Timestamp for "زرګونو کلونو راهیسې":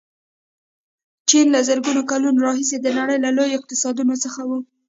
1.69-2.77